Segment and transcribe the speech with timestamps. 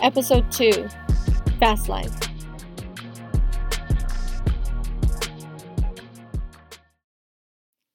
[0.00, 0.86] Episode 2
[1.58, 2.14] Fast Life.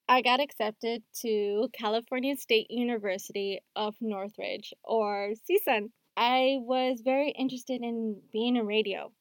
[0.10, 5.92] I got accepted to California State University of Northridge, or CSUN.
[6.18, 9.14] I was very interested in being in radio.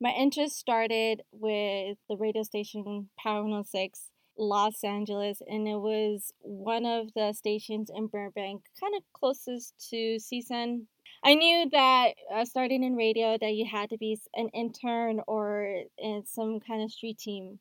[0.00, 6.86] My interest started with the radio station Power 106 Los Angeles, and it was one
[6.86, 10.86] of the stations in Burbank, kind of closest to CSUN.
[11.26, 15.84] I knew that uh, starting in radio that you had to be an intern or
[15.96, 17.58] in some kind of street team.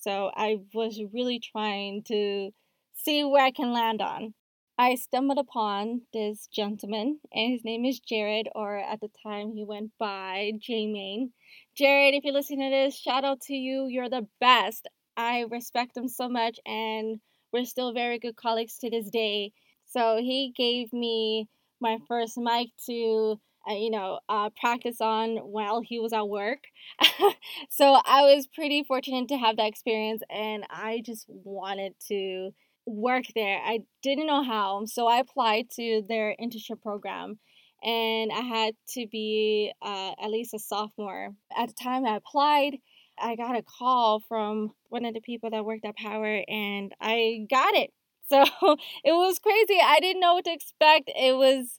[0.00, 2.50] So I was really trying to
[2.94, 4.32] see where I can land on.
[4.78, 9.62] I stumbled upon this gentleman, and his name is Jared, or at the time he
[9.62, 11.32] went by J Main.
[11.76, 13.88] Jared, if you're listening to this, shout out to you.
[13.88, 14.88] You're the best.
[15.18, 17.20] I respect him so much, and
[17.52, 19.52] we're still very good colleagues to this day.
[19.84, 21.48] So he gave me
[21.82, 23.38] my first mic to,
[23.70, 26.60] uh, you know, uh, practice on while he was at work.
[27.70, 32.52] so I was pretty fortunate to have that experience, and I just wanted to
[32.86, 33.60] work there.
[33.62, 37.38] I didn't know how, so I applied to their internship program.
[37.84, 41.30] And I had to be uh, at least a sophomore.
[41.56, 42.78] At the time I applied,
[43.18, 47.46] I got a call from one of the people that worked at Power and I
[47.50, 47.92] got it.
[48.28, 48.42] So
[49.04, 49.78] it was crazy.
[49.82, 51.10] I didn't know what to expect.
[51.14, 51.78] It was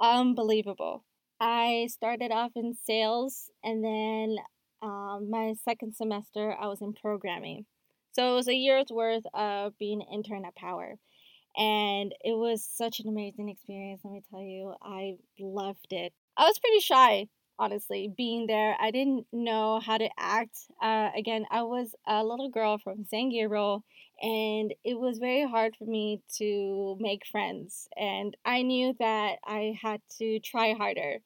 [0.00, 1.04] unbelievable.
[1.40, 4.36] I started off in sales and then
[4.82, 7.66] um, my second semester I was in programming.
[8.12, 10.96] So it was a year's worth of being an intern at Power.
[11.56, 14.74] And it was such an amazing experience, let me tell you.
[14.82, 16.12] I loved it.
[16.36, 17.26] I was pretty shy
[17.60, 18.76] honestly, being there.
[18.80, 20.58] I didn't know how to act.
[20.82, 23.84] Uh, again, I was a little girl from San Gabriel,
[24.22, 27.88] and it was very hard for me to make friends.
[27.96, 31.18] And I knew that I had to try harder.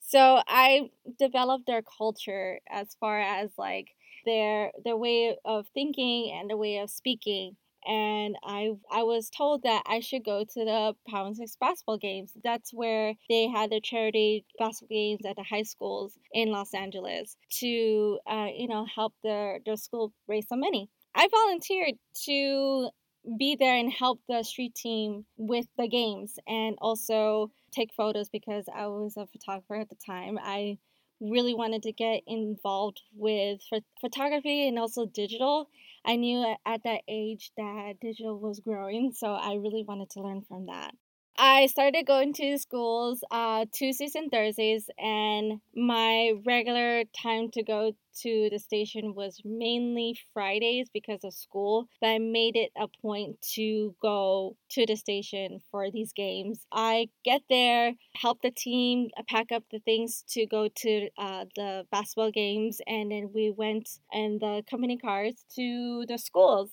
[0.00, 3.88] So I developed their culture as far as like
[4.26, 7.56] their their way of thinking and the way of speaking
[7.86, 12.32] and I I was told that I should go to the Power Six basketball games.
[12.42, 17.36] That's where they had the charity basketball games at the high schools in Los Angeles
[17.60, 20.88] to uh, you know help their their school raise some money.
[21.14, 21.94] I volunteered
[22.24, 22.90] to
[23.38, 28.66] be there and help the street team with the games and also take photos because
[28.74, 30.38] I was a photographer at the time.
[30.42, 30.78] I
[31.20, 33.60] really wanted to get involved with
[34.00, 35.68] photography and also digital
[36.04, 40.42] I knew at that age that digital was growing, so I really wanted to learn
[40.42, 40.94] from that.
[41.38, 47.92] I started going to schools uh, Tuesdays and Thursdays, and my regular time to go
[48.20, 51.88] to the station was mainly Fridays because of school.
[52.00, 56.66] But I made it a point to go to the station for these games.
[56.70, 61.86] I get there, help the team pack up the things to go to uh, the
[61.90, 66.70] basketball games, and then we went in the company cars to the schools.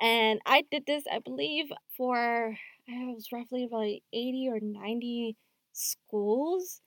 [0.00, 1.66] And I did this, I believe,
[1.96, 2.56] for
[2.88, 5.36] it was roughly about 80 or 90
[5.72, 6.80] schools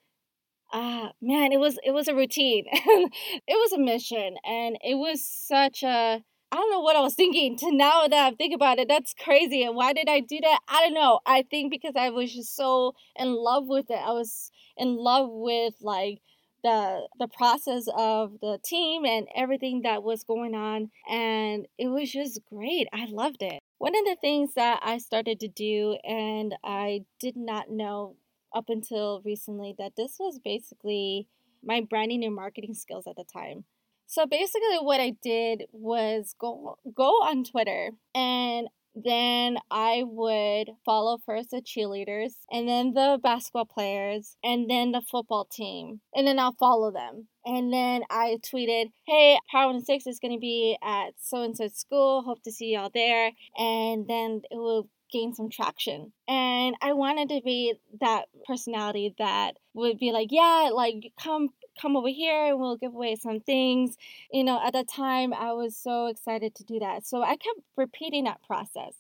[0.74, 4.96] ah uh, man it was it was a routine it was a mission and it
[4.96, 6.24] was such a
[6.54, 8.90] I don't know what I was thinking to now that I think about it.
[8.90, 9.64] That's crazy.
[9.64, 10.60] And why did I do that?
[10.68, 11.22] I don't know.
[11.26, 14.00] I think because I was just so in love with it.
[14.06, 16.22] I was in love with like
[16.64, 22.12] the the process of the team and everything that was going on and it was
[22.12, 22.88] just great.
[22.94, 23.62] I loved it.
[23.82, 28.16] One of the things that I started to do and I did not know
[28.56, 31.28] up until recently that this was basically
[31.64, 33.64] my branding and marketing skills at the time.
[34.06, 41.18] So basically what I did was go go on Twitter and then I would follow
[41.26, 46.02] first the cheerleaders and then the basketball players and then the football team.
[46.14, 47.28] And then I'll follow them.
[47.46, 51.68] And then I tweeted, hey, Power 6 is going to be at so and so
[51.70, 52.22] school.
[52.22, 53.32] Hope to see y'all there.
[53.58, 56.14] And then it will gain some traction.
[56.28, 61.50] And I wanted to be that personality that would be like, yeah, like come
[61.82, 63.98] come over here and we'll give away some things.
[64.32, 67.06] You know, at the time I was so excited to do that.
[67.06, 68.94] So I kept repeating that process.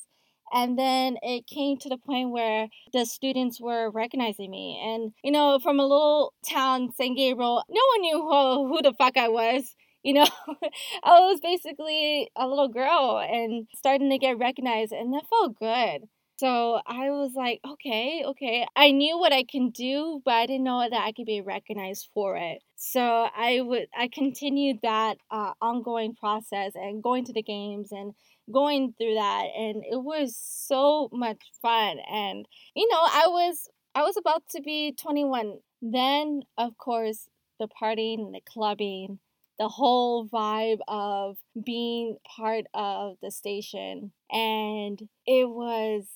[0.53, 4.81] And then it came to the point where the students were recognizing me.
[4.83, 8.93] And, you know, from a little town, San Gabriel, no one knew who, who the
[8.93, 9.75] fuck I was.
[10.03, 10.27] You know,
[11.03, 16.09] I was basically a little girl and starting to get recognized, and that felt good.
[16.41, 18.65] So I was like, okay, okay.
[18.75, 22.09] I knew what I can do, but I didn't know that I could be recognized
[22.15, 22.63] for it.
[22.75, 28.13] So I would I continued that uh, ongoing process and going to the games and
[28.51, 31.97] going through that, and it was so much fun.
[32.11, 37.29] And you know, I was I was about to be 21 Then, of course,
[37.59, 39.19] the partying, the clubbing,
[39.59, 44.11] the whole vibe of being part of the station.
[44.31, 46.07] And it was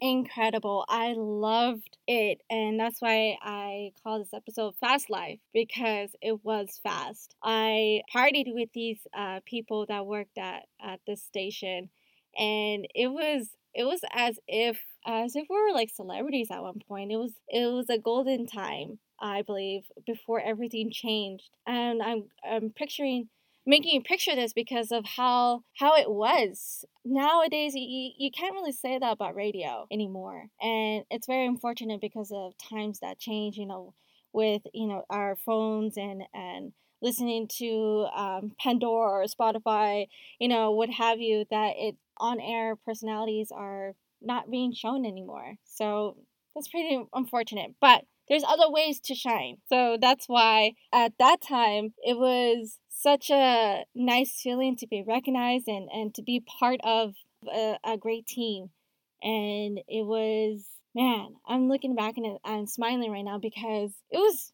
[0.00, 0.84] incredible.
[0.88, 2.40] I loved it.
[2.50, 7.34] And that's why I call this episode Fast Life because it was fast.
[7.42, 11.90] I partied with these uh, people that worked at, at the station
[12.36, 16.80] and it was it was as if as if we were like celebrities at one
[16.88, 17.12] point.
[17.12, 21.50] It was it was a golden time, I believe, before everything changed.
[21.66, 23.28] And I'm I'm picturing
[23.66, 26.84] making you picture this because of how how it was.
[27.04, 32.32] Nowadays you, you can't really say that about radio anymore and it's very unfortunate because
[32.32, 33.94] of times that change you know
[34.32, 36.72] with you know our phones and and
[37.02, 40.06] listening to um, pandora or spotify
[40.38, 45.56] you know what have you that it on air personalities are not being shown anymore.
[45.64, 46.16] So
[46.54, 51.94] that's pretty unfortunate but there's other ways to shine so that's why at that time
[52.02, 57.12] it was such a nice feeling to be recognized and, and to be part of
[57.46, 58.70] a, a great team.
[59.22, 64.52] And it was, man, I'm looking back and I'm smiling right now because it was,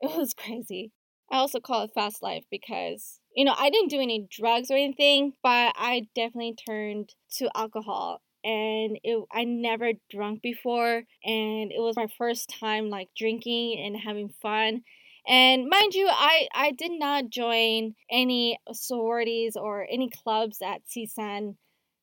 [0.00, 0.90] it was crazy.
[1.30, 4.74] I also call it fast life because, you know, I didn't do any drugs or
[4.74, 11.80] anything, but I definitely turned to alcohol and it, I never drunk before and it
[11.80, 14.82] was my first time like drinking and having fun
[15.26, 21.56] and mind you, I, I did not join any sororities or any clubs at CSUN.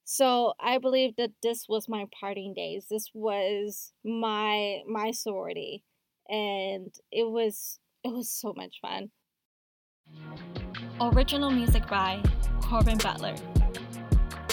[0.06, 2.88] So I believe that this was my parting days.
[2.90, 5.84] This was my my sorority.
[6.28, 9.12] And it was it was so much fun.
[11.00, 12.22] Original music by
[12.62, 13.36] Corbin Butler.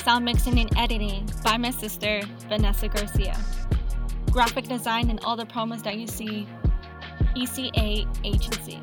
[0.08, 3.36] Sound mixing and editing by my sister, Vanessa Garcia.
[4.30, 6.48] Graphic design and all the promos that you see
[7.36, 8.80] ECA Agency.